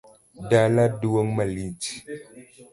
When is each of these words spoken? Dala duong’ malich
Dala 0.49 0.83
duong’ 1.01 1.29
malich 1.37 1.87